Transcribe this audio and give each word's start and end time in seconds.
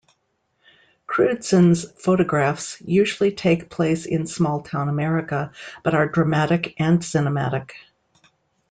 Crewdson's 1.07 1.85
photographs 1.91 2.81
usually 2.83 3.31
take 3.33 3.69
place 3.69 4.07
in 4.07 4.25
small-town 4.25 4.89
America, 4.89 5.51
but 5.83 5.93
are 5.93 6.07
dramatic 6.09 6.73
and 6.79 7.01
cinematic. 7.01 7.73